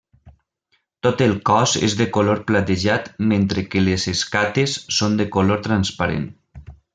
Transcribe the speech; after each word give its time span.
Tot 1.07 1.19
el 1.25 1.35
cos 1.49 1.75
és 1.87 1.95
de 1.99 2.07
color 2.15 2.41
platejat 2.51 3.11
mentre 3.33 3.67
que 3.75 3.85
les 3.89 4.07
escates 4.15 4.75
són 5.01 5.21
de 5.21 5.29
color 5.37 5.63
transparent. 5.69 6.27